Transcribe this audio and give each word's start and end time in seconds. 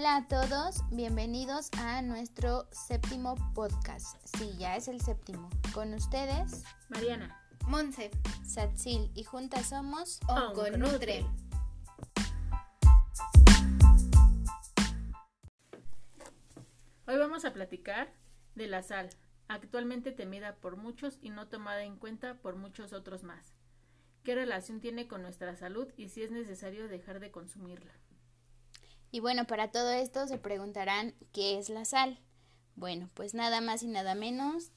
Hola 0.00 0.16
a 0.16 0.28
todos, 0.28 0.76
bienvenidos 0.90 1.68
a 1.76 2.00
nuestro 2.00 2.66
séptimo 2.72 3.34
podcast. 3.54 4.16
Sí, 4.38 4.50
ya 4.58 4.74
es 4.74 4.88
el 4.88 4.98
séptimo. 5.02 5.50
Con 5.74 5.92
ustedes, 5.92 6.64
Mariana, 6.88 7.38
Monse, 7.66 8.10
Satsil 8.42 9.10
y 9.14 9.24
juntas 9.24 9.68
somos 9.68 10.18
Onconutre. 10.26 11.26
Hoy 17.06 17.18
vamos 17.18 17.44
a 17.44 17.52
platicar 17.52 18.10
de 18.54 18.68
la 18.68 18.82
sal, 18.82 19.10
actualmente 19.48 20.12
temida 20.12 20.56
por 20.56 20.78
muchos 20.78 21.18
y 21.20 21.28
no 21.28 21.48
tomada 21.48 21.82
en 21.82 21.98
cuenta 21.98 22.40
por 22.40 22.56
muchos 22.56 22.94
otros 22.94 23.22
más. 23.22 23.52
¿Qué 24.24 24.34
relación 24.34 24.80
tiene 24.80 25.08
con 25.08 25.20
nuestra 25.20 25.56
salud 25.56 25.92
y 25.98 26.08
si 26.08 26.22
es 26.22 26.30
necesario 26.30 26.88
dejar 26.88 27.20
de 27.20 27.30
consumirla? 27.30 27.92
Y 29.10 29.20
bueno, 29.20 29.46
para 29.46 29.70
todo 29.70 29.90
esto 29.90 30.26
se 30.26 30.38
preguntarán 30.38 31.14
qué 31.32 31.58
es 31.58 31.68
la 31.68 31.84
sal. 31.84 32.18
Bueno, 32.76 33.10
pues 33.14 33.34
nada 33.34 33.60
más 33.60 33.82
y 33.82 33.88
nada 33.88 34.14
menos, 34.14 34.70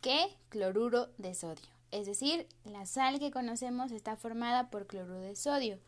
que 0.00 0.36
cloruro 0.48 1.08
de 1.18 1.34
sodio. 1.34 1.62
Es 1.90 2.06
decir, 2.06 2.46
la 2.64 2.86
sal 2.86 3.18
que 3.18 3.30
conocemos 3.30 3.92
está 3.92 4.16
formada 4.16 4.70
por 4.70 4.86
cloruro 4.86 5.20
de 5.20 5.36
sodio. 5.36 5.78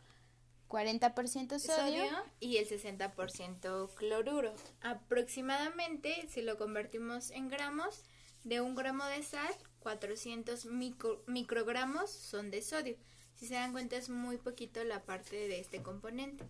40% 0.69 1.59
sodio, 1.59 2.03
y 2.39 2.57
el 2.57 2.67
60% 2.67 3.93
cloruro. 3.95 4.53
Aproximadamente, 4.81 6.27
si 6.29 6.41
lo 6.41 6.57
convertimos 6.57 7.31
en 7.31 7.47
gramos, 7.49 8.03
de 8.43 8.61
un 8.61 8.75
gramo 8.75 9.05
de 9.05 9.23
sal, 9.23 9.53
400 9.79 10.65
micro- 10.65 11.23
microgramos 11.27 12.09
son 12.11 12.51
de 12.51 12.61
sodio. 12.61 12.97
Si 13.35 13.47
se 13.47 13.55
dan 13.55 13.71
cuenta, 13.71 13.97
es 13.97 14.09
muy 14.09 14.37
poquito 14.37 14.83
la 14.83 15.03
parte 15.03 15.35
de 15.35 15.59
este 15.59 15.81
componente. 15.81 16.45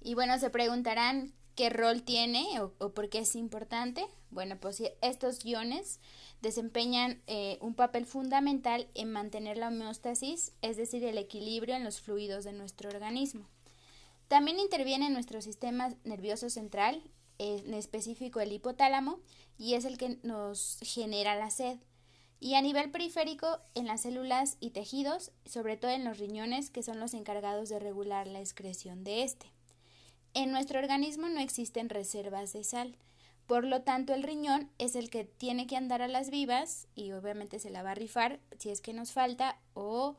Y 0.00 0.14
bueno, 0.14 0.38
se 0.38 0.50
preguntarán 0.50 1.34
qué 1.54 1.68
rol 1.68 2.02
tiene 2.02 2.46
o, 2.60 2.92
por 2.92 3.10
qué 3.10 3.18
es 3.18 3.34
importante. 3.36 4.06
Bueno, 4.30 4.58
pues 4.58 4.82
estos 5.02 5.44
iones 5.44 6.00
desempeñan 6.40 7.20
eh, 7.26 7.58
un 7.60 7.74
papel 7.74 8.06
fundamental 8.06 8.88
en 8.94 9.12
mantener 9.12 9.58
la 9.58 9.68
homeostasis, 9.68 10.52
es 10.62 10.76
decir, 10.76 11.04
el 11.04 11.18
equilibrio 11.18 11.76
en 11.76 11.84
los 11.84 12.00
fluidos 12.00 12.44
de 12.44 12.52
nuestro 12.52 12.88
organismo. 12.88 13.46
También 14.28 14.58
interviene 14.58 15.06
en 15.06 15.12
nuestro 15.12 15.42
sistema 15.42 15.92
nervioso 16.04 16.48
central, 16.48 17.02
en 17.38 17.74
específico 17.74 18.40
el 18.40 18.52
hipotálamo, 18.52 19.18
y 19.58 19.74
es 19.74 19.84
el 19.84 19.98
que 19.98 20.18
nos 20.22 20.78
genera 20.82 21.34
la 21.34 21.50
sed. 21.50 21.78
Y 22.40 22.54
a 22.54 22.62
nivel 22.62 22.90
periférico, 22.90 23.60
en 23.74 23.86
las 23.86 24.00
células 24.00 24.56
y 24.60 24.70
tejidos, 24.70 25.30
sobre 25.44 25.76
todo 25.76 25.90
en 25.90 26.04
los 26.04 26.18
riñones, 26.18 26.70
que 26.70 26.82
son 26.82 26.98
los 26.98 27.12
encargados 27.12 27.68
de 27.68 27.78
regular 27.78 28.26
la 28.26 28.40
excreción 28.40 29.04
de 29.04 29.22
este. 29.22 29.52
En 30.32 30.50
nuestro 30.50 30.78
organismo 30.78 31.28
no 31.28 31.40
existen 31.40 31.90
reservas 31.90 32.52
de 32.52 32.64
sal, 32.64 32.96
por 33.46 33.64
lo 33.64 33.82
tanto 33.82 34.14
el 34.14 34.22
riñón 34.22 34.70
es 34.78 34.94
el 34.94 35.10
que 35.10 35.24
tiene 35.24 35.66
que 35.66 35.76
andar 35.76 36.02
a 36.02 36.08
las 36.08 36.30
vivas 36.30 36.86
y 36.94 37.10
obviamente 37.10 37.58
se 37.58 37.68
la 37.68 37.82
va 37.82 37.90
a 37.90 37.96
rifar 37.96 38.38
si 38.58 38.70
es 38.70 38.80
que 38.80 38.92
nos 38.92 39.10
falta 39.10 39.58
o 39.74 40.16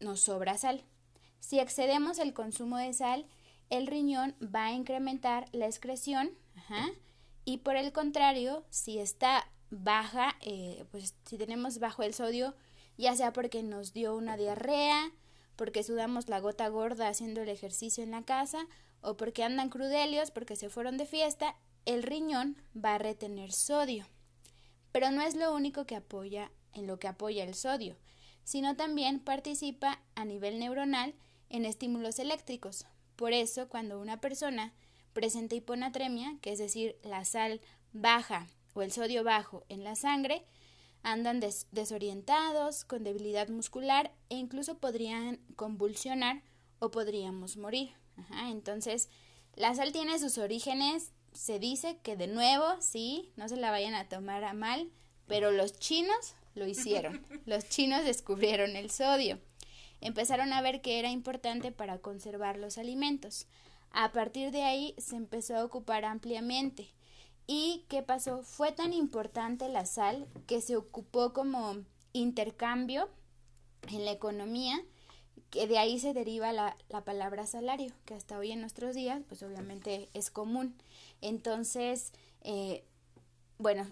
nos 0.00 0.20
sobra 0.20 0.56
sal. 0.56 0.82
Si 1.40 1.60
excedemos 1.60 2.18
el 2.18 2.32
consumo 2.32 2.78
de 2.78 2.94
sal, 2.94 3.26
el 3.68 3.86
riñón 3.86 4.34
va 4.42 4.66
a 4.66 4.72
incrementar 4.72 5.46
la 5.52 5.66
excreción 5.66 6.30
y 7.44 7.58
por 7.58 7.76
el 7.76 7.92
contrario, 7.92 8.64
si 8.70 8.98
está 8.98 9.46
baja, 9.82 10.36
eh, 10.40 10.84
pues 10.90 11.14
si 11.24 11.38
tenemos 11.38 11.78
bajo 11.78 12.02
el 12.02 12.14
sodio, 12.14 12.54
ya 12.96 13.16
sea 13.16 13.32
porque 13.32 13.62
nos 13.62 13.92
dio 13.92 14.16
una 14.16 14.36
diarrea, 14.36 15.12
porque 15.56 15.82
sudamos 15.82 16.28
la 16.28 16.40
gota 16.40 16.68
gorda 16.68 17.08
haciendo 17.08 17.42
el 17.42 17.48
ejercicio 17.48 18.02
en 18.04 18.10
la 18.10 18.22
casa, 18.22 18.66
o 19.00 19.16
porque 19.16 19.44
andan 19.44 19.68
crudelios, 19.68 20.30
porque 20.30 20.56
se 20.56 20.70
fueron 20.70 20.96
de 20.96 21.06
fiesta, 21.06 21.56
el 21.84 22.02
riñón 22.02 22.56
va 22.76 22.94
a 22.94 22.98
retener 22.98 23.52
sodio. 23.52 24.06
Pero 24.92 25.10
no 25.10 25.22
es 25.22 25.34
lo 25.34 25.54
único 25.54 25.86
que 25.86 25.96
apoya 25.96 26.50
en 26.72 26.86
lo 26.86 26.98
que 26.98 27.08
apoya 27.08 27.44
el 27.44 27.54
sodio, 27.54 27.96
sino 28.44 28.76
también 28.76 29.20
participa 29.20 30.00
a 30.14 30.24
nivel 30.24 30.58
neuronal 30.58 31.14
en 31.50 31.64
estímulos 31.64 32.18
eléctricos. 32.18 32.86
Por 33.16 33.32
eso, 33.32 33.68
cuando 33.68 34.00
una 34.00 34.20
persona 34.20 34.72
presenta 35.12 35.54
hiponatremia, 35.54 36.38
que 36.40 36.52
es 36.52 36.58
decir, 36.58 36.96
la 37.02 37.24
sal 37.24 37.60
baja 37.92 38.48
o 38.74 38.82
el 38.82 38.92
sodio 38.92 39.24
bajo 39.24 39.64
en 39.68 39.84
la 39.84 39.94
sangre, 39.94 40.44
andan 41.02 41.40
des 41.40 41.66
desorientados, 41.70 42.84
con 42.84 43.04
debilidad 43.04 43.48
muscular 43.48 44.12
e 44.28 44.36
incluso 44.36 44.78
podrían 44.78 45.38
convulsionar 45.56 46.42
o 46.78 46.90
podríamos 46.90 47.56
morir. 47.56 47.92
Ajá, 48.16 48.50
entonces, 48.50 49.08
la 49.54 49.74
sal 49.74 49.92
tiene 49.92 50.18
sus 50.18 50.38
orígenes, 50.38 51.12
se 51.32 51.58
dice 51.58 51.98
que 52.02 52.16
de 52.16 52.26
nuevo, 52.26 52.64
sí, 52.80 53.32
no 53.36 53.48
se 53.48 53.56
la 53.56 53.70
vayan 53.70 53.94
a 53.94 54.08
tomar 54.08 54.44
a 54.44 54.54
mal, 54.54 54.90
pero 55.26 55.50
los 55.50 55.78
chinos 55.78 56.34
lo 56.54 56.66
hicieron. 56.66 57.24
Los 57.46 57.68
chinos 57.68 58.04
descubrieron 58.04 58.76
el 58.76 58.90
sodio. 58.90 59.40
Empezaron 60.00 60.52
a 60.52 60.62
ver 60.62 60.82
que 60.82 60.98
era 61.00 61.10
importante 61.10 61.72
para 61.72 61.98
conservar 61.98 62.58
los 62.58 62.78
alimentos. 62.78 63.48
A 63.90 64.12
partir 64.12 64.50
de 64.50 64.62
ahí 64.62 64.94
se 64.98 65.16
empezó 65.16 65.56
a 65.56 65.64
ocupar 65.64 66.04
ampliamente. 66.04 66.92
¿Y 67.46 67.84
qué 67.88 68.02
pasó? 68.02 68.42
Fue 68.42 68.72
tan 68.72 68.92
importante 68.92 69.68
la 69.68 69.86
sal 69.86 70.26
que 70.46 70.60
se 70.60 70.76
ocupó 70.76 71.32
como 71.32 71.76
intercambio 72.12 73.08
en 73.88 74.04
la 74.04 74.12
economía 74.12 74.82
que 75.50 75.68
de 75.68 75.78
ahí 75.78 76.00
se 76.00 76.14
deriva 76.14 76.52
la, 76.52 76.76
la, 76.88 77.04
palabra 77.04 77.46
salario, 77.46 77.92
que 78.06 78.14
hasta 78.14 78.36
hoy 78.38 78.50
en 78.50 78.60
nuestros 78.60 78.96
días, 78.96 79.22
pues 79.28 79.40
obviamente 79.44 80.08
es 80.12 80.30
común. 80.30 80.74
Entonces, 81.20 82.12
eh, 82.40 82.84
bueno, 83.58 83.86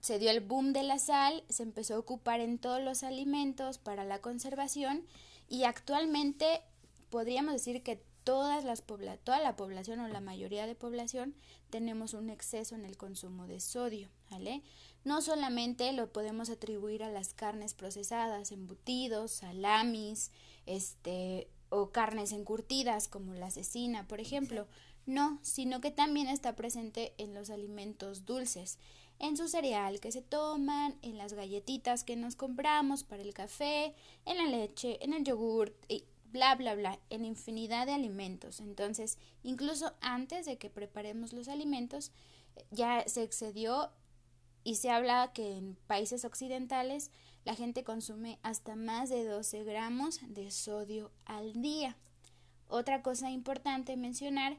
se 0.00 0.18
dio 0.18 0.30
el 0.30 0.40
boom 0.40 0.72
de 0.72 0.82
la 0.82 0.98
sal, 0.98 1.44
se 1.48 1.62
empezó 1.62 1.94
a 1.94 1.98
ocupar 1.98 2.40
en 2.40 2.58
todos 2.58 2.82
los 2.82 3.02
alimentos 3.02 3.78
para 3.78 4.04
la 4.04 4.20
conservación 4.20 5.06
y 5.48 5.64
actualmente 5.64 6.62
podríamos 7.10 7.52
decir 7.52 7.82
que 7.82 8.02
todas 8.24 8.64
las 8.64 8.82
toda 9.24 9.40
la 9.40 9.56
población 9.56 10.00
o 10.00 10.08
la 10.08 10.20
mayoría 10.20 10.66
de 10.66 10.74
población 10.74 11.34
tenemos 11.70 12.14
un 12.14 12.30
exceso 12.30 12.74
en 12.74 12.84
el 12.84 12.96
consumo 12.96 13.46
de 13.46 13.60
sodio, 13.60 14.08
¿vale? 14.30 14.62
No 15.04 15.20
solamente 15.20 15.92
lo 15.92 16.12
podemos 16.12 16.50
atribuir 16.50 17.02
a 17.02 17.10
las 17.10 17.34
carnes 17.34 17.74
procesadas, 17.74 18.52
embutidos, 18.52 19.32
salamis, 19.32 20.30
este 20.66 21.48
o 21.70 21.90
carnes 21.90 22.32
encurtidas 22.32 23.08
como 23.08 23.34
la 23.34 23.50
cecina, 23.50 24.06
por 24.06 24.20
ejemplo. 24.20 24.66
No, 25.04 25.40
sino 25.42 25.80
que 25.80 25.90
también 25.90 26.28
está 26.28 26.54
presente 26.54 27.12
en 27.18 27.34
los 27.34 27.50
alimentos 27.50 28.24
dulces, 28.24 28.78
en 29.18 29.36
su 29.36 29.48
cereal 29.48 29.98
que 29.98 30.12
se 30.12 30.22
toman, 30.22 30.96
en 31.02 31.18
las 31.18 31.32
galletitas 31.32 32.04
que 32.04 32.14
nos 32.14 32.36
compramos 32.36 33.02
para 33.02 33.22
el 33.22 33.34
café, 33.34 33.94
en 34.26 34.36
la 34.36 34.44
leche, 34.44 35.02
en 35.04 35.12
el 35.12 35.24
yogur 35.24 35.74
y 35.88 36.04
bla 36.32 36.54
bla 36.54 36.74
bla, 36.74 36.98
en 37.10 37.24
infinidad 37.24 37.86
de 37.86 37.92
alimentos. 37.92 38.60
Entonces, 38.60 39.18
incluso 39.42 39.94
antes 40.00 40.46
de 40.46 40.58
que 40.58 40.70
preparemos 40.70 41.32
los 41.32 41.48
alimentos, 41.48 42.10
ya 42.70 43.04
se 43.06 43.22
excedió 43.22 43.90
y 44.64 44.76
se 44.76 44.90
habla 44.90 45.32
que 45.32 45.56
en 45.56 45.76
países 45.86 46.24
occidentales 46.24 47.10
la 47.44 47.54
gente 47.54 47.84
consume 47.84 48.38
hasta 48.42 48.76
más 48.76 49.08
de 49.08 49.24
12 49.24 49.64
gramos 49.64 50.20
de 50.28 50.50
sodio 50.50 51.10
al 51.24 51.60
día. 51.60 51.96
Otra 52.68 53.02
cosa 53.02 53.30
importante 53.30 53.96
mencionar 53.96 54.56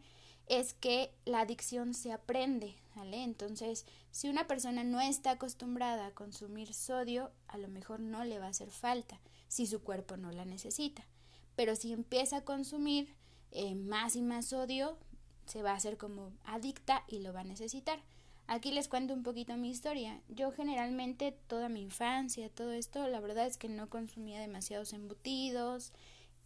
es 0.47 0.73
que 0.73 1.13
la 1.25 1.39
adicción 1.39 1.93
se 1.93 2.11
aprende, 2.11 2.75
¿vale? 2.95 3.23
Entonces, 3.23 3.85
si 4.11 4.27
una 4.27 4.45
persona 4.45 4.83
no 4.83 4.99
está 4.99 5.31
acostumbrada 5.31 6.07
a 6.07 6.11
consumir 6.11 6.73
sodio, 6.73 7.31
a 7.47 7.57
lo 7.57 7.69
mejor 7.69 8.01
no 8.01 8.25
le 8.25 8.39
va 8.39 8.47
a 8.47 8.49
hacer 8.49 8.69
falta 8.69 9.19
si 9.47 9.65
su 9.65 9.81
cuerpo 9.81 10.17
no 10.17 10.31
la 10.31 10.45
necesita. 10.45 11.05
Pero 11.55 11.75
si 11.75 11.93
empieza 11.93 12.37
a 12.37 12.45
consumir 12.45 13.13
eh, 13.51 13.75
más 13.75 14.15
y 14.15 14.21
más 14.21 14.47
sodio, 14.47 14.97
se 15.45 15.61
va 15.61 15.71
a 15.71 15.75
hacer 15.75 15.97
como 15.97 16.31
adicta 16.45 17.03
y 17.07 17.19
lo 17.19 17.33
va 17.33 17.41
a 17.41 17.45
necesitar. 17.45 17.99
Aquí 18.47 18.71
les 18.71 18.89
cuento 18.89 19.13
un 19.13 19.23
poquito 19.23 19.55
mi 19.55 19.69
historia. 19.69 20.21
Yo 20.27 20.51
generalmente 20.51 21.31
toda 21.47 21.69
mi 21.69 21.81
infancia, 21.81 22.49
todo 22.49 22.73
esto, 22.73 23.07
la 23.07 23.21
verdad 23.21 23.47
es 23.47 23.57
que 23.57 23.69
no 23.69 23.89
consumía 23.89 24.39
demasiados 24.39 24.93
embutidos. 24.93 25.93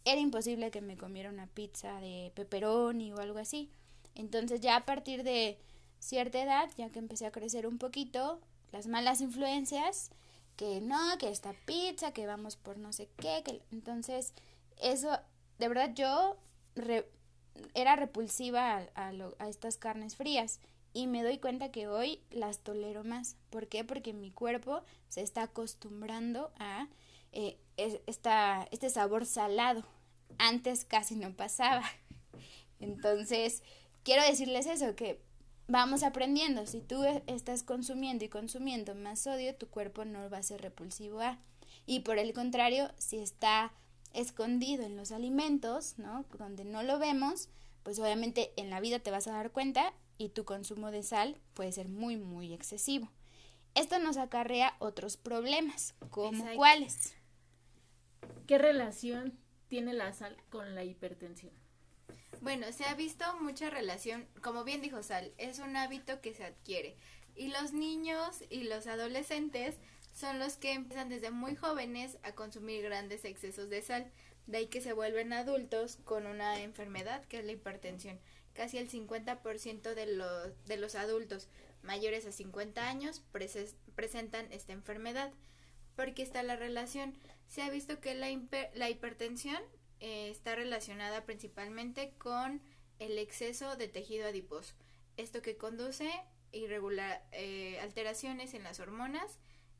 Era 0.04 0.20
imposible 0.20 0.70
que 0.70 0.80
me 0.80 0.96
comiera 0.96 1.28
una 1.28 1.48
pizza 1.48 2.00
de 2.00 2.32
pepperoni 2.34 3.12
o 3.12 3.18
algo 3.18 3.38
así. 3.38 3.70
Entonces 4.14 4.60
ya 4.60 4.76
a 4.76 4.84
partir 4.84 5.22
de 5.24 5.58
cierta 5.98 6.40
edad, 6.40 6.70
ya 6.76 6.90
que 6.90 6.98
empecé 6.98 7.26
a 7.26 7.32
crecer 7.32 7.66
un 7.66 7.78
poquito, 7.78 8.40
las 8.70 8.86
malas 8.86 9.20
influencias, 9.20 10.10
que 10.56 10.80
no, 10.80 11.18
que 11.18 11.28
esta 11.30 11.52
pizza, 11.66 12.12
que 12.12 12.26
vamos 12.26 12.56
por 12.56 12.78
no 12.78 12.92
sé 12.92 13.08
qué, 13.16 13.42
que 13.44 13.62
entonces 13.72 14.34
eso, 14.80 15.18
de 15.58 15.68
verdad 15.68 15.92
yo 15.94 16.36
era 17.74 17.96
repulsiva 17.96 18.86
a 18.94 19.48
estas 19.48 19.76
carnes 19.76 20.16
frías 20.16 20.60
y 20.92 21.06
me 21.06 21.22
doy 21.22 21.38
cuenta 21.38 21.70
que 21.70 21.88
hoy 21.88 22.22
las 22.30 22.58
tolero 22.60 23.04
más. 23.04 23.36
¿Por 23.50 23.68
qué? 23.68 23.84
Porque 23.84 24.12
mi 24.12 24.30
cuerpo 24.30 24.82
se 25.08 25.22
está 25.22 25.42
acostumbrando 25.42 26.50
a 26.58 26.88
eh, 27.32 27.58
esta, 27.76 28.66
este 28.70 28.90
sabor 28.90 29.26
salado. 29.26 29.84
Antes 30.38 30.84
casi 30.84 31.16
no 31.16 31.34
pasaba. 31.34 31.84
Entonces, 32.80 33.62
quiero 34.02 34.22
decirles 34.22 34.66
eso, 34.66 34.96
que 34.96 35.20
vamos 35.66 36.02
aprendiendo. 36.02 36.66
Si 36.66 36.80
tú 36.80 37.04
e, 37.04 37.22
estás 37.26 37.62
consumiendo 37.62 38.24
y 38.24 38.28
consumiendo 38.28 38.94
más 38.94 39.20
sodio, 39.20 39.54
tu 39.54 39.68
cuerpo 39.68 40.04
no 40.04 40.28
va 40.30 40.38
a 40.38 40.42
ser 40.42 40.62
repulsivo 40.62 41.20
a. 41.20 41.38
Y 41.86 42.00
por 42.00 42.18
el 42.18 42.32
contrario, 42.32 42.90
si 42.98 43.18
está 43.18 43.72
escondido 44.20 44.84
en 44.84 44.96
los 44.96 45.12
alimentos, 45.12 45.98
¿no? 45.98 46.24
Donde 46.38 46.64
no 46.64 46.82
lo 46.82 46.98
vemos, 46.98 47.48
pues 47.82 47.98
obviamente 47.98 48.52
en 48.56 48.70
la 48.70 48.80
vida 48.80 48.98
te 48.98 49.10
vas 49.10 49.26
a 49.28 49.32
dar 49.32 49.52
cuenta 49.52 49.92
y 50.18 50.30
tu 50.30 50.44
consumo 50.44 50.90
de 50.90 51.02
sal 51.02 51.40
puede 51.54 51.72
ser 51.72 51.88
muy, 51.88 52.16
muy 52.16 52.52
excesivo. 52.52 53.10
Esto 53.74 53.98
nos 53.98 54.16
acarrea 54.16 54.74
otros 54.80 55.16
problemas, 55.16 55.94
como 56.10 56.44
cuáles. 56.56 57.14
¿Qué 58.46 58.58
relación 58.58 59.38
tiene 59.68 59.92
la 59.92 60.12
sal 60.12 60.36
con 60.50 60.74
la 60.74 60.82
hipertensión? 60.82 61.52
Bueno, 62.40 62.70
se 62.72 62.84
ha 62.84 62.94
visto 62.94 63.24
mucha 63.40 63.70
relación, 63.70 64.26
como 64.42 64.64
bien 64.64 64.80
dijo 64.80 65.02
Sal, 65.02 65.32
es 65.38 65.58
un 65.58 65.76
hábito 65.76 66.20
que 66.20 66.34
se 66.34 66.44
adquiere. 66.44 66.96
Y 67.34 67.48
los 67.48 67.72
niños 67.72 68.42
y 68.50 68.64
los 68.64 68.86
adolescentes 68.86 69.76
son 70.18 70.40
los 70.40 70.56
que 70.56 70.72
empiezan 70.72 71.08
desde 71.08 71.30
muy 71.30 71.54
jóvenes 71.54 72.18
a 72.24 72.32
consumir 72.32 72.82
grandes 72.82 73.24
excesos 73.24 73.70
de 73.70 73.82
sal. 73.82 74.10
De 74.46 74.58
ahí 74.58 74.66
que 74.66 74.80
se 74.80 74.92
vuelven 74.92 75.32
adultos 75.32 75.98
con 76.04 76.26
una 76.26 76.60
enfermedad 76.60 77.24
que 77.26 77.38
es 77.38 77.44
la 77.44 77.52
hipertensión. 77.52 78.18
Casi 78.52 78.78
el 78.78 78.90
50% 78.90 79.94
de 79.94 80.06
los, 80.06 80.64
de 80.66 80.76
los 80.76 80.96
adultos 80.96 81.46
mayores 81.82 82.26
a 82.26 82.32
50 82.32 82.88
años 82.88 83.22
presentan 83.94 84.50
esta 84.50 84.72
enfermedad. 84.72 85.30
Porque 85.94 86.22
está 86.22 86.42
la 86.42 86.56
relación. 86.56 87.14
Se 87.46 87.62
ha 87.62 87.70
visto 87.70 88.00
que 88.00 88.14
la, 88.14 88.28
la 88.74 88.90
hipertensión 88.90 89.62
eh, 90.00 90.30
está 90.30 90.56
relacionada 90.56 91.26
principalmente 91.26 92.12
con 92.18 92.60
el 92.98 93.18
exceso 93.18 93.76
de 93.76 93.86
tejido 93.86 94.26
adiposo. 94.26 94.74
Esto 95.16 95.42
que 95.42 95.56
conduce 95.56 96.10
irregular 96.50 97.22
eh, 97.30 97.78
alteraciones 97.80 98.54
en 98.54 98.64
las 98.64 98.80
hormonas, 98.80 99.38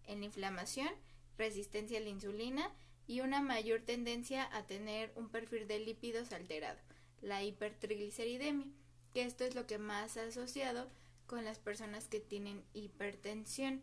en 0.09 0.21
la 0.21 0.27
inflamación, 0.27 0.89
resistencia 1.37 1.99
a 1.99 2.03
la 2.03 2.09
insulina 2.09 2.75
y 3.07 3.21
una 3.21 3.41
mayor 3.41 3.83
tendencia 3.83 4.49
a 4.55 4.67
tener 4.67 5.13
un 5.15 5.29
perfil 5.29 5.69
de 5.69 5.79
lípidos 5.79 6.33
alterado, 6.33 6.79
la 7.23 7.43
hipertrigliceridemia, 7.45 8.67
que 9.15 9.23
esto 9.23 9.45
es 9.45 9.55
lo 9.55 9.67
que 9.67 9.79
más 9.79 10.17
ha 10.17 10.25
asociado 10.25 10.91
con 11.27 11.45
las 11.45 11.59
personas 11.59 12.09
que 12.09 12.21
tienen 12.21 12.65
hipertensión. 12.75 13.83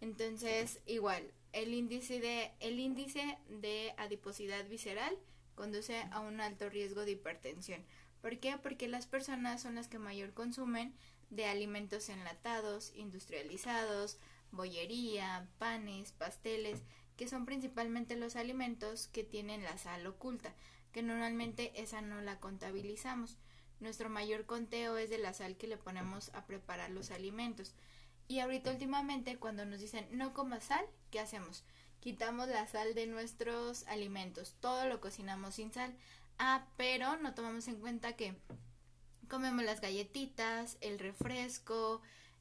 Entonces, 0.00 0.80
igual, 0.86 1.30
el 1.52 1.74
índice 1.74 2.20
de, 2.20 2.52
el 2.60 2.80
índice 2.80 3.38
de 3.48 3.94
adiposidad 3.98 4.66
visceral 4.68 5.16
conduce 5.54 6.02
a 6.10 6.20
un 6.20 6.40
alto 6.40 6.68
riesgo 6.68 7.04
de 7.04 7.12
hipertensión. 7.12 7.84
¿Por 8.20 8.38
qué? 8.38 8.56
Porque 8.62 8.88
las 8.88 9.06
personas 9.06 9.62
son 9.62 9.76
las 9.76 9.88
que 9.88 9.98
mayor 9.98 10.32
consumen 10.32 10.94
de 11.30 11.46
alimentos 11.46 12.08
enlatados, 12.08 12.92
industrializados, 12.94 14.18
bollería, 14.56 15.48
panes, 15.58 16.12
pasteles, 16.12 16.82
que 17.16 17.28
son 17.28 17.46
principalmente 17.46 18.16
los 18.16 18.36
alimentos 18.36 19.08
que 19.08 19.24
tienen 19.24 19.62
la 19.62 19.78
sal 19.78 20.06
oculta, 20.06 20.54
que 20.92 21.02
normalmente 21.02 21.80
esa 21.80 22.00
no 22.00 22.20
la 22.20 22.40
contabilizamos. 22.40 23.36
Nuestro 23.80 24.08
mayor 24.08 24.46
conteo 24.46 24.96
es 24.96 25.10
de 25.10 25.18
la 25.18 25.34
sal 25.34 25.56
que 25.56 25.66
le 25.66 25.76
ponemos 25.76 26.30
a 26.34 26.46
preparar 26.46 26.90
los 26.90 27.10
alimentos. 27.10 27.74
Y 28.28 28.40
ahorita 28.40 28.70
últimamente 28.70 29.36
cuando 29.36 29.64
nos 29.64 29.80
dicen 29.80 30.08
no 30.10 30.32
comas 30.32 30.64
sal, 30.64 30.84
¿qué 31.10 31.20
hacemos? 31.20 31.64
quitamos 32.06 32.46
la 32.46 32.68
sal 32.68 32.94
de 32.94 33.08
nuestros 33.08 33.84
alimentos, 33.88 34.54
todo 34.60 34.86
lo 34.86 35.00
cocinamos 35.00 35.56
sin 35.56 35.72
sal. 35.72 35.92
Ah, 36.38 36.64
pero 36.76 37.16
no 37.16 37.34
tomamos 37.34 37.66
en 37.66 37.80
cuenta 37.80 38.14
que 38.14 38.36
comemos 39.28 39.64
las 39.64 39.80
galletitas, 39.80 40.76
el 40.80 41.00
refresco, 41.00 42.00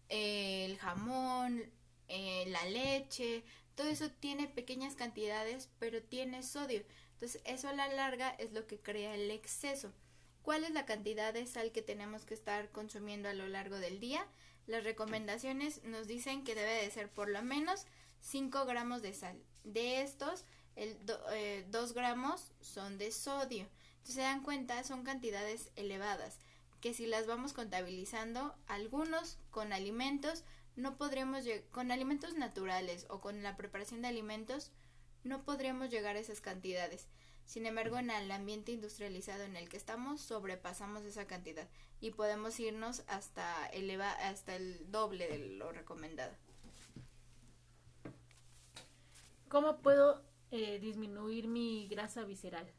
el 0.09 0.77
jamón, 0.77 1.63
eh, 2.07 2.45
la 2.47 2.65
leche, 2.65 3.43
todo 3.75 3.87
eso 3.87 4.09
tiene 4.09 4.47
pequeñas 4.47 4.95
cantidades, 4.95 5.69
pero 5.79 6.01
tiene 6.01 6.43
sodio. 6.43 6.83
Entonces, 7.13 7.41
eso 7.45 7.69
a 7.69 7.73
la 7.73 7.87
larga 7.87 8.29
es 8.29 8.53
lo 8.53 8.67
que 8.67 8.79
crea 8.79 9.15
el 9.15 9.31
exceso. 9.31 9.93
¿Cuál 10.41 10.63
es 10.63 10.71
la 10.71 10.85
cantidad 10.85 11.33
de 11.33 11.47
sal 11.47 11.71
que 11.71 11.81
tenemos 11.81 12.25
que 12.25 12.33
estar 12.33 12.69
consumiendo 12.71 13.29
a 13.29 13.33
lo 13.33 13.47
largo 13.47 13.77
del 13.77 13.99
día? 13.99 14.27
Las 14.67 14.83
recomendaciones 14.83 15.83
nos 15.83 16.07
dicen 16.07 16.43
que 16.43 16.55
debe 16.55 16.83
de 16.83 16.91
ser 16.91 17.09
por 17.09 17.29
lo 17.29 17.41
menos 17.41 17.85
5 18.21 18.65
gramos 18.65 19.01
de 19.01 19.13
sal. 19.13 19.41
De 19.63 20.01
estos, 20.01 20.45
el 20.75 20.97
2 21.05 21.19
eh, 21.31 21.93
gramos 21.93 22.51
son 22.61 22.97
de 22.97 23.11
sodio. 23.11 23.67
Entonces 23.97 24.15
se 24.15 24.21
dan 24.21 24.43
cuenta, 24.43 24.83
son 24.83 25.03
cantidades 25.03 25.71
elevadas, 25.75 26.37
que 26.79 26.93
si 26.93 27.07
las 27.07 27.25
vamos 27.25 27.53
contabilizando, 27.53 28.55
algunos 28.67 29.39
con 29.49 29.73
alimentos, 29.73 30.43
no 30.75 30.97
podríamos 30.97 31.45
con 31.71 31.91
alimentos 31.91 32.35
naturales 32.35 33.05
o 33.09 33.21
con 33.21 33.43
la 33.43 33.55
preparación 33.55 34.01
de 34.01 34.09
alimentos, 34.09 34.71
no 35.23 35.43
podríamos 35.43 35.89
llegar 35.89 36.15
a 36.15 36.19
esas 36.19 36.41
cantidades. 36.41 37.07
Sin 37.45 37.65
embargo, 37.65 37.97
en 37.97 38.09
el 38.09 38.31
ambiente 38.31 38.71
industrializado 38.71 39.43
en 39.43 39.55
el 39.55 39.69
que 39.69 39.77
estamos, 39.77 40.21
sobrepasamos 40.21 41.03
esa 41.03 41.27
cantidad 41.27 41.67
y 42.01 42.11
podemos 42.11 42.59
irnos 42.59 43.03
hasta, 43.07 43.67
eleva 43.67 44.11
hasta 44.11 44.55
el 44.55 44.91
doble 44.91 45.27
de 45.27 45.37
lo 45.57 45.71
recomendado. 45.71 46.33
¿Cómo 49.47 49.77
puedo 49.77 50.23
eh, 50.51 50.79
disminuir 50.79 51.47
mi 51.47 51.87
grasa 51.87 52.23
visceral? 52.23 52.71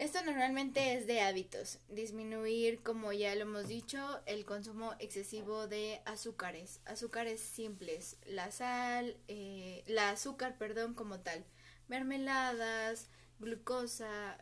Esto 0.00 0.24
normalmente 0.24 0.94
es 0.94 1.06
de 1.06 1.20
hábitos. 1.20 1.78
Disminuir, 1.90 2.82
como 2.82 3.12
ya 3.12 3.34
lo 3.34 3.42
hemos 3.42 3.68
dicho, 3.68 3.98
el 4.24 4.46
consumo 4.46 4.94
excesivo 4.98 5.66
de 5.66 6.00
azúcares. 6.06 6.80
Azúcares 6.86 7.38
simples. 7.38 8.16
La 8.24 8.50
sal, 8.50 9.18
eh, 9.28 9.84
la 9.86 10.08
azúcar, 10.08 10.56
perdón, 10.56 10.94
como 10.94 11.20
tal. 11.20 11.44
Mermeladas, 11.86 13.08
glucosa. 13.40 14.38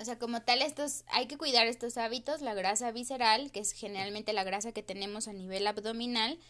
O 0.00 0.04
sea, 0.04 0.18
como 0.18 0.42
tal, 0.42 0.62
estos, 0.62 1.04
hay 1.06 1.28
que 1.28 1.38
cuidar 1.38 1.68
estos 1.68 1.96
hábitos. 1.96 2.42
La 2.42 2.54
grasa 2.54 2.90
visceral, 2.90 3.52
que 3.52 3.60
es 3.60 3.70
generalmente 3.70 4.32
la 4.32 4.42
grasa 4.42 4.72
que 4.72 4.82
tenemos 4.82 5.28
a 5.28 5.32
nivel 5.32 5.64
abdominal, 5.64 6.40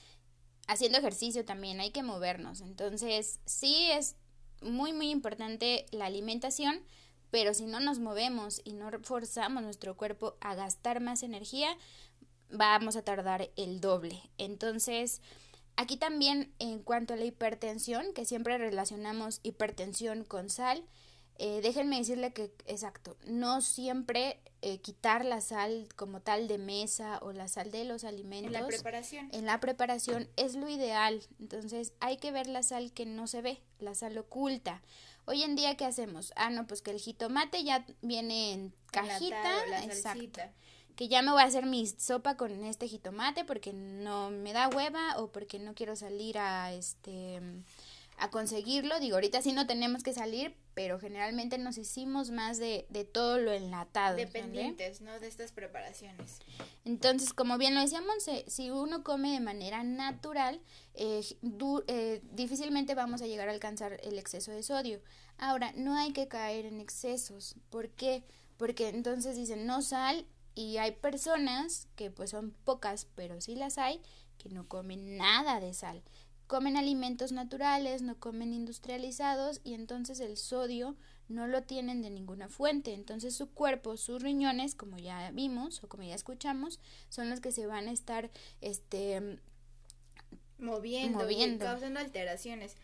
haciendo 0.68 0.96
ejercicio 0.96 1.44
también, 1.44 1.80
hay 1.80 1.90
que 1.90 2.02
movernos. 2.02 2.62
Entonces, 2.62 3.40
sí 3.44 3.90
es 3.90 4.16
muy, 4.62 4.94
muy 4.94 5.10
importante 5.10 5.84
la 5.90 6.06
alimentación, 6.06 6.82
pero 7.34 7.52
si 7.52 7.66
no 7.66 7.80
nos 7.80 7.98
movemos 7.98 8.60
y 8.62 8.74
no 8.74 8.88
forzamos 9.02 9.60
nuestro 9.60 9.96
cuerpo 9.96 10.36
a 10.40 10.54
gastar 10.54 11.00
más 11.00 11.24
energía, 11.24 11.76
vamos 12.48 12.94
a 12.94 13.02
tardar 13.02 13.50
el 13.56 13.80
doble. 13.80 14.22
Entonces, 14.38 15.20
aquí 15.74 15.96
también 15.96 16.54
en 16.60 16.78
cuanto 16.78 17.12
a 17.12 17.16
la 17.16 17.24
hipertensión, 17.24 18.12
que 18.14 18.24
siempre 18.24 18.56
relacionamos 18.56 19.40
hipertensión 19.42 20.22
con 20.22 20.48
sal, 20.48 20.84
eh, 21.38 21.58
déjenme 21.60 21.98
decirle 21.98 22.32
que, 22.32 22.52
exacto, 22.66 23.16
no 23.26 23.60
siempre 23.62 24.38
eh, 24.62 24.78
quitar 24.78 25.24
la 25.24 25.40
sal 25.40 25.88
como 25.96 26.20
tal 26.20 26.46
de 26.46 26.58
mesa 26.58 27.18
o 27.20 27.32
la 27.32 27.48
sal 27.48 27.72
de 27.72 27.84
los 27.84 28.04
alimentos. 28.04 28.54
En 28.54 28.60
la 28.62 28.68
preparación. 28.68 29.28
En 29.32 29.44
la 29.44 29.58
preparación 29.58 30.28
es 30.36 30.54
lo 30.54 30.68
ideal. 30.68 31.20
Entonces 31.40 31.94
hay 31.98 32.18
que 32.18 32.30
ver 32.30 32.46
la 32.46 32.62
sal 32.62 32.92
que 32.92 33.06
no 33.06 33.26
se 33.26 33.42
ve, 33.42 33.60
la 33.80 33.96
sal 33.96 34.16
oculta. 34.18 34.82
Hoy 35.26 35.42
en 35.42 35.56
día, 35.56 35.76
¿qué 35.76 35.84
hacemos? 35.84 36.32
Ah, 36.36 36.50
no, 36.50 36.66
pues 36.66 36.82
que 36.82 36.90
el 36.90 36.98
jitomate 36.98 37.64
ya 37.64 37.86
viene 38.02 38.52
en 38.52 38.74
cajita. 38.90 39.84
exacto. 39.84 40.40
Que 40.96 41.08
ya 41.08 41.22
me 41.22 41.32
voy 41.32 41.42
a 41.42 41.46
hacer 41.46 41.66
mi 41.66 41.86
sopa 41.86 42.36
con 42.36 42.52
este 42.64 42.86
jitomate 42.86 43.44
porque 43.44 43.72
no 43.72 44.30
me 44.30 44.52
da 44.52 44.68
hueva 44.68 45.18
o 45.18 45.32
porque 45.32 45.58
no 45.58 45.74
quiero 45.74 45.96
salir 45.96 46.38
a 46.38 46.72
este 46.72 47.40
a 48.16 48.30
conseguirlo. 48.30 48.98
Digo, 49.00 49.16
ahorita 49.16 49.42
sí 49.42 49.52
no 49.52 49.66
tenemos 49.66 50.02
que 50.02 50.12
salir, 50.12 50.54
pero 50.74 50.98
generalmente 50.98 51.58
nos 51.58 51.78
hicimos 51.78 52.30
más 52.30 52.58
de, 52.58 52.86
de 52.90 53.04
todo 53.04 53.38
lo 53.38 53.52
enlatado. 53.52 54.16
Dependientes, 54.16 55.00
¿no? 55.00 55.18
De 55.20 55.26
estas 55.26 55.52
preparaciones. 55.52 56.38
Entonces, 56.84 57.32
como 57.32 57.58
bien 57.58 57.74
lo 57.74 57.80
decíamos, 57.80 58.28
si 58.46 58.70
uno 58.70 59.02
come 59.02 59.32
de 59.32 59.40
manera 59.40 59.82
natural, 59.82 60.60
eh, 60.94 61.22
eh, 61.86 62.22
difícilmente 62.32 62.94
vamos 62.94 63.22
a 63.22 63.26
llegar 63.26 63.48
a 63.48 63.52
alcanzar 63.52 64.00
el 64.02 64.18
exceso 64.18 64.52
de 64.52 64.62
sodio. 64.62 65.00
Ahora, 65.38 65.72
no 65.76 65.96
hay 65.96 66.12
que 66.12 66.28
caer 66.28 66.66
en 66.66 66.80
excesos. 66.80 67.56
¿Por 67.70 67.90
qué? 67.90 68.24
Porque 68.56 68.88
entonces 68.88 69.36
dicen 69.36 69.66
no 69.66 69.82
sal 69.82 70.26
y 70.54 70.76
hay 70.76 70.92
personas 70.92 71.88
que 71.96 72.10
pues 72.10 72.30
son 72.30 72.52
pocas, 72.64 73.08
pero 73.16 73.40
sí 73.40 73.56
las 73.56 73.78
hay, 73.78 74.00
que 74.38 74.48
no 74.48 74.68
comen 74.68 75.16
nada 75.16 75.58
de 75.58 75.74
sal 75.74 76.02
comen 76.46 76.76
alimentos 76.76 77.32
naturales, 77.32 78.02
no 78.02 78.18
comen 78.18 78.52
industrializados 78.52 79.60
y 79.64 79.74
entonces 79.74 80.20
el 80.20 80.36
sodio 80.36 80.96
no 81.28 81.46
lo 81.46 81.62
tienen 81.62 82.02
de 82.02 82.10
ninguna 82.10 82.48
fuente. 82.48 82.92
Entonces 82.92 83.34
su 83.34 83.50
cuerpo, 83.50 83.96
sus 83.96 84.22
riñones, 84.22 84.74
como 84.74 84.98
ya 84.98 85.30
vimos 85.30 85.82
o 85.82 85.88
como 85.88 86.02
ya 86.02 86.14
escuchamos, 86.14 86.80
son 87.08 87.30
los 87.30 87.40
que 87.40 87.52
se 87.52 87.66
van 87.66 87.88
a 87.88 87.92
estar 87.92 88.30
este 88.60 89.40
moviendo, 90.58 91.20
moviendo. 91.20 91.64
y 91.64 91.68
causando 91.68 92.00
alteraciones. 92.00 92.76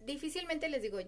Difícilmente 0.00 0.68
les 0.68 0.82
digo, 0.82 0.98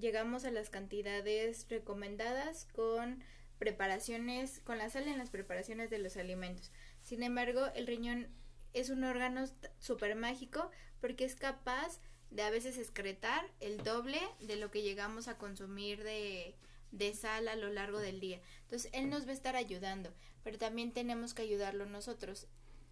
llegamos 0.00 0.44
a 0.44 0.50
las 0.50 0.70
cantidades 0.70 1.66
recomendadas 1.68 2.66
con 2.74 3.22
preparaciones, 3.58 4.60
con 4.60 4.78
la 4.78 4.90
sal 4.90 5.08
en 5.08 5.18
las 5.18 5.30
preparaciones 5.30 5.90
de 5.90 5.98
los 5.98 6.16
alimentos. 6.16 6.70
Sin 7.02 7.22
embargo, 7.22 7.66
el 7.74 7.86
riñón 7.86 8.28
es 8.72 8.90
un 8.90 9.04
órgano 9.04 9.44
súper 9.78 10.16
mágico 10.16 10.70
porque 11.02 11.24
es 11.24 11.34
capaz 11.34 11.98
de 12.30 12.42
a 12.42 12.50
veces 12.50 12.78
excretar 12.78 13.44
el 13.60 13.82
doble 13.82 14.20
de 14.40 14.56
lo 14.56 14.70
que 14.70 14.82
llegamos 14.82 15.26
a 15.26 15.36
consumir 15.36 16.02
de, 16.04 16.54
de 16.92 17.12
sal 17.12 17.48
a 17.48 17.56
lo 17.56 17.70
largo 17.70 17.98
del 17.98 18.20
día. 18.20 18.40
Entonces, 18.62 18.88
él 18.94 19.10
nos 19.10 19.26
va 19.26 19.30
a 19.30 19.34
estar 19.34 19.56
ayudando, 19.56 20.14
pero 20.44 20.58
también 20.58 20.92
tenemos 20.92 21.34
que 21.34 21.42
ayudarlo 21.42 21.86
nosotros. 21.86 22.46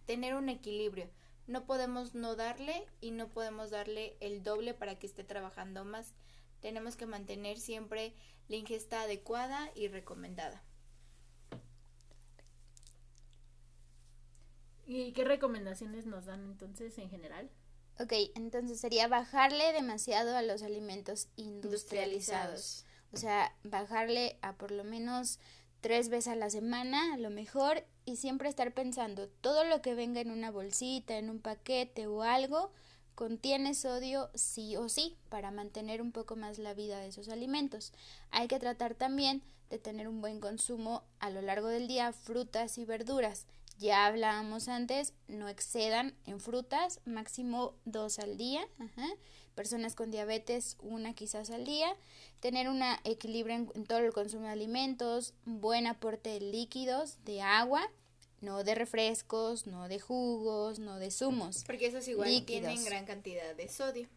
Tener 0.05 0.35
un 0.35 0.49
equilibrio. 0.49 1.09
No 1.47 1.65
podemos 1.65 2.13
no 2.13 2.35
darle 2.35 2.85
y 2.99 3.11
no 3.11 3.29
podemos 3.29 3.71
darle 3.71 4.17
el 4.19 4.43
doble 4.43 4.73
para 4.73 4.99
que 4.99 5.07
esté 5.07 5.23
trabajando 5.23 5.85
más. 5.85 6.13
Tenemos 6.59 6.97
que 6.97 7.05
mantener 7.05 7.59
siempre 7.59 8.13
la 8.49 8.57
ingesta 8.57 9.03
adecuada 9.03 9.71
y 9.73 9.87
recomendada. 9.87 10.61
¿Y 14.85 15.13
qué 15.13 15.23
recomendaciones 15.23 16.05
nos 16.05 16.25
dan 16.25 16.43
entonces 16.43 16.97
en 16.97 17.09
general? 17.09 17.49
Ok, 17.99 18.13
entonces 18.35 18.79
sería 18.79 19.07
bajarle 19.07 19.73
demasiado 19.73 20.35
a 20.35 20.41
los 20.41 20.63
alimentos 20.63 21.27
industrializados. 21.35 22.85
O 23.13 23.17
sea, 23.17 23.53
bajarle 23.63 24.37
a 24.41 24.53
por 24.53 24.71
lo 24.71 24.83
menos 24.83 25.39
tres 25.81 26.09
veces 26.09 26.33
a 26.33 26.35
la 26.35 26.49
semana, 26.49 27.13
a 27.13 27.17
lo 27.17 27.29
mejor, 27.29 27.83
y 28.05 28.15
siempre 28.15 28.49
estar 28.49 28.73
pensando, 28.73 29.27
todo 29.27 29.63
lo 29.63 29.81
que 29.81 29.95
venga 29.95 30.21
en 30.21 30.31
una 30.31 30.51
bolsita, 30.51 31.17
en 31.17 31.29
un 31.29 31.39
paquete 31.39 32.07
o 32.07 32.23
algo, 32.23 32.71
contiene 33.15 33.75
sodio 33.75 34.29
sí 34.33 34.75
o 34.77 34.89
sí 34.89 35.17
para 35.29 35.51
mantener 35.51 36.01
un 36.01 36.11
poco 36.11 36.35
más 36.35 36.57
la 36.57 36.73
vida 36.73 36.99
de 36.99 37.07
esos 37.07 37.29
alimentos. 37.29 37.91
Hay 38.31 38.47
que 38.47 38.59
tratar 38.59 38.95
también 38.95 39.43
de 39.69 39.79
tener 39.79 40.07
un 40.07 40.21
buen 40.21 40.39
consumo 40.39 41.03
a 41.19 41.29
lo 41.29 41.41
largo 41.41 41.67
del 41.67 41.87
día 41.87 42.13
frutas 42.13 42.77
y 42.77 42.85
verduras. 42.85 43.45
Ya 43.81 44.05
hablábamos 44.05 44.67
antes, 44.67 45.15
no 45.27 45.49
excedan 45.49 46.13
en 46.27 46.39
frutas, 46.39 46.99
máximo 47.05 47.73
dos 47.83 48.19
al 48.19 48.37
día. 48.37 48.61
Personas 49.55 49.95
con 49.95 50.11
diabetes, 50.11 50.77
una 50.81 51.15
quizás 51.15 51.49
al 51.49 51.65
día. 51.65 51.95
Tener 52.41 52.69
un 52.69 52.83
equilibrio 53.05 53.55
en, 53.55 53.85
todo 53.87 53.97
el 53.97 54.13
consumo 54.13 54.45
de 54.45 54.51
alimentos, 54.51 55.33
buen 55.45 55.87
aporte 55.87 56.29
de 56.29 56.41
líquidos, 56.41 57.17
de 57.25 57.41
agua, 57.41 57.81
no 58.39 58.63
de 58.63 58.75
refrescos, 58.75 59.65
no 59.65 59.87
de 59.87 59.99
jugos, 59.99 60.77
no 60.77 60.99
de 60.99 61.09
zumos. 61.09 61.63
Porque 61.65 61.87
esos 61.87 62.07
igual 62.07 62.45
tienen 62.45 62.85
gran 62.85 63.07
cantidad 63.07 63.55
de 63.55 63.67
sodio. 63.67 64.07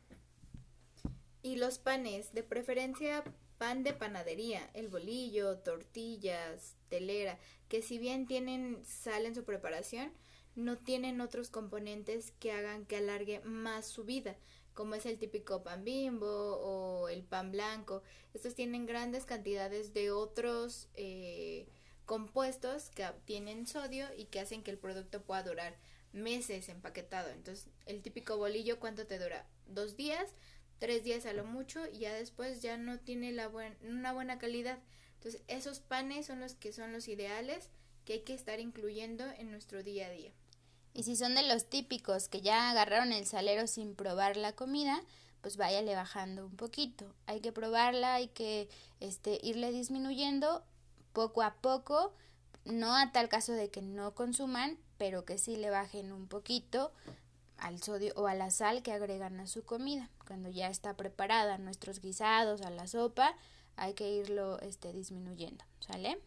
Y 1.42 1.56
los 1.56 1.78
panes, 1.78 2.34
de 2.34 2.42
preferencia 2.42 3.24
pan 3.58 3.82
de 3.82 3.92
panadería, 3.92 4.70
el 4.74 4.88
bolillo, 4.88 5.58
tortillas, 5.58 6.76
telera, 6.88 7.38
que 7.68 7.82
si 7.82 7.98
bien 7.98 8.26
tienen 8.26 8.84
sal 8.84 9.26
en 9.26 9.34
su 9.34 9.44
preparación, 9.44 10.12
no 10.54 10.76
tienen 10.76 11.20
otros 11.20 11.50
componentes 11.50 12.32
que 12.38 12.52
hagan 12.52 12.86
que 12.86 12.96
alargue 12.96 13.40
más 13.40 13.86
su 13.86 14.04
vida, 14.04 14.36
como 14.72 14.94
es 14.94 15.06
el 15.06 15.18
típico 15.18 15.62
pan 15.62 15.84
bimbo 15.84 16.26
o 16.26 17.08
el 17.08 17.22
pan 17.22 17.52
blanco. 17.52 18.02
Estos 18.34 18.54
tienen 18.54 18.86
grandes 18.86 19.24
cantidades 19.24 19.94
de 19.94 20.10
otros 20.10 20.88
eh, 20.94 21.66
compuestos 22.06 22.90
que 22.90 23.06
tienen 23.24 23.66
sodio 23.66 24.06
y 24.16 24.26
que 24.26 24.40
hacen 24.40 24.62
que 24.62 24.70
el 24.70 24.78
producto 24.78 25.22
pueda 25.22 25.42
durar 25.42 25.76
meses 26.12 26.68
empaquetado. 26.68 27.30
Entonces, 27.30 27.68
el 27.86 28.02
típico 28.02 28.36
bolillo, 28.36 28.78
¿cuánto 28.78 29.06
te 29.06 29.18
dura? 29.18 29.46
Dos 29.66 29.96
días, 29.96 30.30
tres 30.78 31.04
días 31.04 31.26
a 31.26 31.32
lo 31.32 31.44
mucho 31.44 31.86
y 31.86 31.98
ya 31.98 32.14
después 32.14 32.62
ya 32.62 32.76
no 32.76 32.98
tiene 32.98 33.32
la 33.32 33.50
una 33.82 34.12
buena 34.12 34.38
calidad. 34.38 34.78
Entonces, 35.16 35.42
esos 35.48 35.80
panes 35.80 36.26
son 36.26 36.40
los 36.40 36.54
que 36.54 36.72
son 36.72 36.92
los 36.92 37.08
ideales 37.08 37.70
que 38.04 38.14
hay 38.14 38.20
que 38.20 38.34
estar 38.34 38.60
incluyendo 38.60 39.24
en 39.38 39.50
nuestro 39.50 39.82
día 39.82 40.06
a 40.06 40.10
día. 40.10 40.32
Y 40.92 41.02
si 41.02 41.16
son 41.16 41.34
de 41.34 41.42
los 41.42 41.68
típicos 41.68 42.28
que 42.28 42.40
ya 42.40 42.70
agarraron 42.70 43.12
el 43.12 43.26
salero 43.26 43.66
sin 43.66 43.94
probar 43.94 44.36
la 44.36 44.52
comida, 44.52 45.02
pues 45.40 45.56
váyale 45.56 45.94
bajando 45.94 46.46
un 46.46 46.56
poquito. 46.56 47.14
Hay 47.26 47.40
que 47.40 47.52
probarla, 47.52 48.14
hay 48.14 48.28
que 48.28 48.68
este, 49.00 49.38
irle 49.42 49.72
disminuyendo 49.72 50.62
poco 51.12 51.42
a 51.42 51.54
poco, 51.54 52.14
no 52.64 52.96
a 52.96 53.12
tal 53.12 53.28
caso 53.28 53.52
de 53.52 53.70
que 53.70 53.82
no 53.82 54.14
consuman, 54.14 54.78
pero 54.96 55.24
que 55.24 55.38
sí 55.38 55.56
le 55.56 55.70
bajen 55.70 56.12
un 56.12 56.28
poquito 56.28 56.92
al 57.58 57.82
sodio 57.82 58.12
o 58.16 58.26
a 58.26 58.34
la 58.34 58.50
sal 58.50 58.82
que 58.82 58.92
agregan 58.92 59.40
a 59.40 59.46
su 59.46 59.64
comida. 59.64 60.10
Cuando 60.26 60.48
ya 60.48 60.68
está 60.68 60.96
preparada 60.96 61.58
nuestros 61.58 62.00
guisados, 62.00 62.62
a 62.62 62.70
la 62.70 62.86
sopa, 62.86 63.36
hay 63.76 63.94
que 63.94 64.10
irlo 64.10 64.60
este, 64.60 64.92
disminuyendo, 64.92 65.64
¿sale? 65.80 66.18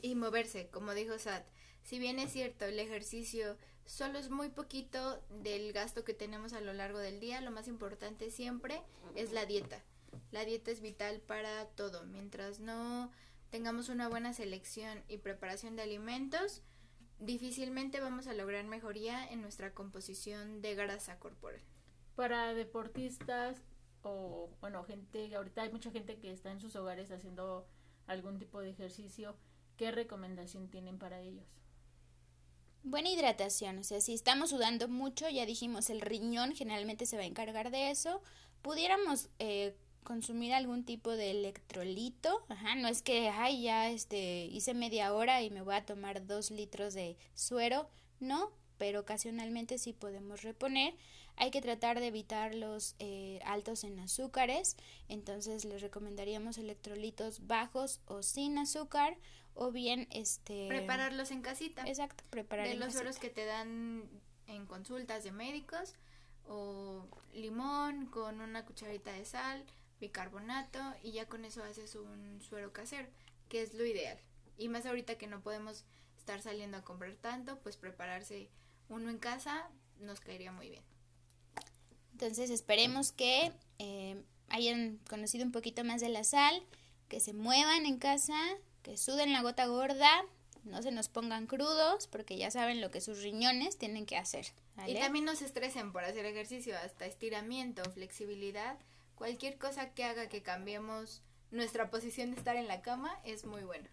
Y 0.00 0.14
moverse, 0.14 0.68
como 0.68 0.94
dijo 0.94 1.18
Sat. 1.18 1.44
Si 1.82 1.98
bien 1.98 2.18
es 2.18 2.32
cierto, 2.32 2.64
el 2.64 2.78
ejercicio 2.78 3.56
solo 3.84 4.18
es 4.18 4.30
muy 4.30 4.48
poquito 4.48 5.20
del 5.42 5.72
gasto 5.72 6.04
que 6.04 6.14
tenemos 6.14 6.52
a 6.52 6.60
lo 6.60 6.72
largo 6.72 6.98
del 6.98 7.20
día, 7.20 7.40
lo 7.40 7.50
más 7.50 7.68
importante 7.68 8.30
siempre 8.30 8.82
es 9.14 9.32
la 9.32 9.46
dieta. 9.46 9.82
La 10.30 10.44
dieta 10.44 10.70
es 10.70 10.80
vital 10.80 11.20
para 11.20 11.66
todo. 11.66 12.04
Mientras 12.04 12.60
no 12.60 13.10
tengamos 13.50 13.88
una 13.88 14.08
buena 14.08 14.32
selección 14.32 15.02
y 15.08 15.18
preparación 15.18 15.76
de 15.76 15.82
alimentos, 15.82 16.62
difícilmente 17.22 18.00
vamos 18.00 18.26
a 18.26 18.34
lograr 18.34 18.64
mejoría 18.64 19.26
en 19.26 19.40
nuestra 19.42 19.72
composición 19.72 20.60
de 20.60 20.74
grasa 20.74 21.18
corporal. 21.18 21.60
Para 22.16 22.52
deportistas 22.52 23.62
o, 24.02 24.50
bueno, 24.60 24.82
gente, 24.84 25.34
ahorita 25.34 25.62
hay 25.62 25.70
mucha 25.70 25.90
gente 25.90 26.18
que 26.18 26.32
está 26.32 26.50
en 26.50 26.60
sus 26.60 26.74
hogares 26.76 27.10
haciendo 27.10 27.66
algún 28.06 28.38
tipo 28.38 28.60
de 28.60 28.70
ejercicio, 28.70 29.36
¿qué 29.76 29.92
recomendación 29.92 30.68
tienen 30.68 30.98
para 30.98 31.20
ellos? 31.20 31.46
Buena 32.82 33.10
hidratación, 33.10 33.78
o 33.78 33.84
sea, 33.84 34.00
si 34.00 34.12
estamos 34.12 34.50
sudando 34.50 34.88
mucho, 34.88 35.28
ya 35.28 35.46
dijimos, 35.46 35.88
el 35.88 36.00
riñón 36.00 36.52
generalmente 36.52 37.06
se 37.06 37.16
va 37.16 37.22
a 37.22 37.26
encargar 37.26 37.70
de 37.70 37.92
eso, 37.92 38.20
pudiéramos 38.60 39.30
eh, 39.38 39.76
consumir 40.04 40.52
algún 40.52 40.84
tipo 40.84 41.10
de 41.10 41.30
electrolito, 41.30 42.44
ajá, 42.48 42.74
no 42.74 42.88
es 42.88 43.02
que, 43.02 43.28
ay, 43.28 43.62
ya 43.62 43.90
este, 43.90 44.46
hice 44.46 44.74
media 44.74 45.14
hora 45.14 45.42
y 45.42 45.50
me 45.50 45.62
voy 45.62 45.74
a 45.74 45.86
tomar 45.86 46.26
dos 46.26 46.50
litros 46.50 46.94
de 46.94 47.16
suero, 47.34 47.88
no, 48.20 48.52
pero 48.78 49.00
ocasionalmente 49.00 49.78
sí 49.78 49.92
podemos 49.92 50.42
reponer. 50.42 50.94
Hay 51.36 51.50
que 51.50 51.62
tratar 51.62 52.00
de 52.00 52.08
evitar 52.08 52.54
los 52.54 52.94
eh, 52.98 53.40
altos 53.44 53.84
en 53.84 53.98
azúcares, 54.00 54.76
entonces 55.08 55.64
les 55.64 55.80
recomendaríamos 55.80 56.58
electrolitos 56.58 57.46
bajos 57.46 58.00
o 58.06 58.22
sin 58.22 58.58
azúcar 58.58 59.16
o 59.54 59.70
bien 59.70 60.08
este 60.10 60.68
prepararlos 60.68 61.30
en 61.30 61.42
casita. 61.42 61.84
Exacto, 61.86 62.24
preparar 62.30 62.68
de 62.68 62.74
los 62.74 62.92
sueros 62.92 63.18
que 63.18 63.30
te 63.30 63.44
dan 63.44 64.08
en 64.46 64.66
consultas 64.66 65.24
de 65.24 65.32
médicos 65.32 65.94
o 66.46 67.06
limón 67.32 68.06
con 68.06 68.40
una 68.40 68.64
cucharita 68.64 69.12
de 69.12 69.24
sal, 69.24 69.64
bicarbonato 70.02 70.80
y 71.02 71.12
ya 71.12 71.26
con 71.26 71.44
eso 71.44 71.62
haces 71.62 71.94
un 71.94 72.42
suero 72.42 72.72
casero, 72.72 73.08
que 73.48 73.62
es 73.62 73.72
lo 73.72 73.86
ideal. 73.86 74.18
Y 74.58 74.68
más 74.68 74.84
ahorita 74.84 75.16
que 75.16 75.28
no 75.28 75.40
podemos 75.40 75.84
estar 76.18 76.42
saliendo 76.42 76.76
a 76.76 76.82
comprar 76.82 77.14
tanto, 77.14 77.58
pues 77.60 77.76
prepararse 77.76 78.50
uno 78.88 79.08
en 79.08 79.18
casa 79.18 79.70
nos 80.00 80.20
caería 80.20 80.52
muy 80.52 80.68
bien. 80.68 80.82
Entonces 82.12 82.50
esperemos 82.50 83.12
que 83.12 83.52
eh, 83.78 84.22
hayan 84.48 84.98
conocido 85.08 85.44
un 85.44 85.52
poquito 85.52 85.84
más 85.84 86.00
de 86.00 86.08
la 86.08 86.24
sal, 86.24 86.62
que 87.08 87.20
se 87.20 87.32
muevan 87.32 87.86
en 87.86 87.98
casa, 87.98 88.38
que 88.82 88.96
suden 88.96 89.32
la 89.32 89.42
gota 89.42 89.66
gorda, 89.66 90.24
no 90.64 90.82
se 90.82 90.90
nos 90.90 91.08
pongan 91.08 91.46
crudos, 91.46 92.08
porque 92.08 92.36
ya 92.36 92.50
saben 92.50 92.80
lo 92.80 92.90
que 92.90 93.00
sus 93.00 93.22
riñones 93.22 93.78
tienen 93.78 94.04
que 94.04 94.16
hacer. 94.16 94.46
Y 94.86 94.94
también 94.94 95.24
no 95.24 95.36
se 95.36 95.44
estresen 95.44 95.92
por 95.92 96.04
hacer 96.04 96.24
ejercicio, 96.24 96.76
hasta 96.78 97.06
estiramiento, 97.06 97.84
flexibilidad 97.92 98.78
Cualquier 99.14 99.58
cosa 99.58 99.94
que 99.94 100.04
haga 100.04 100.28
que 100.28 100.42
cambiemos 100.42 101.22
nuestra 101.50 101.90
posición 101.90 102.30
de 102.30 102.38
estar 102.38 102.56
en 102.56 102.66
la 102.66 102.82
cama 102.82 103.18
es 103.24 103.44
muy 103.44 103.62
bueno. 103.62 103.88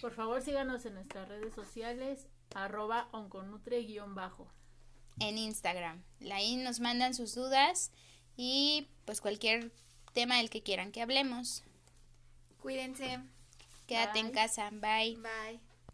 Por 0.00 0.12
favor, 0.12 0.40
síganos 0.42 0.84
en 0.86 0.94
nuestras 0.94 1.28
redes 1.28 1.54
sociales, 1.54 2.28
arroba 2.54 3.08
onconutre-bajo. 3.12 4.48
En 5.20 5.36
Instagram. 5.36 6.02
Ahí 6.32 6.56
nos 6.56 6.80
mandan 6.80 7.14
sus 7.14 7.34
dudas 7.34 7.90
y 8.36 8.88
pues 9.04 9.20
cualquier 9.20 9.72
tema 10.14 10.38
del 10.38 10.50
que 10.50 10.62
quieran 10.62 10.92
que 10.92 11.02
hablemos. 11.02 11.64
Cuídense. 12.62 13.20
Quédate 13.86 14.20
en 14.20 14.30
casa. 14.30 14.70
Bye. 14.70 15.16
Bye. 15.16 15.67